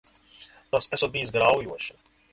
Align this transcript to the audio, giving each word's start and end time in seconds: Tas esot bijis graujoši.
Tas 0.75 0.89
esot 0.99 1.13
bijis 1.17 1.35
graujoši. 1.37 1.99